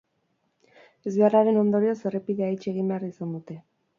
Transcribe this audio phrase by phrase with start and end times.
[1.11, 3.63] Ezbeharraren ondorioz errepidea itxi egin behar izan dute.